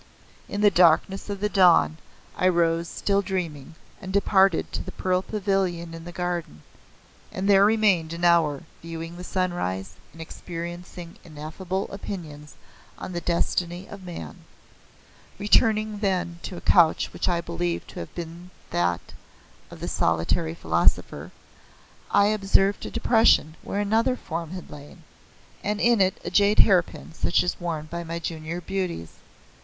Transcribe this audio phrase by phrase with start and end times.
[0.49, 1.97] In the darkness of the dawn
[2.35, 6.63] I rose still dreaming, and departed to the Pearl Pavilion in the garden,
[7.31, 12.55] and there remained an hour viewing the sunrise and experiencing ineffable opinions
[12.97, 14.37] on the destiny of man.
[15.37, 19.13] Returning then to a couch which I believed to have been that
[19.69, 21.29] of the solitary philosopher
[22.09, 25.03] I observed a depression where another form had lain,
[25.63, 29.09] and in it a jade hairpin such as is worn by my junior beauties.